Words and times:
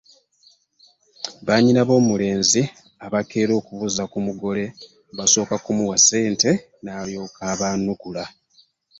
Bannyina 1.45 1.81
b’omulenzi 1.87 2.61
abakeera 3.05 3.53
okubuuza 3.59 4.03
ku 4.11 4.17
mugole 4.25 4.65
basooka 5.17 5.55
kumuwa 5.63 5.97
ssente 6.01 6.51
n’alyoka 6.83 7.41
abaanukula. 7.53 8.23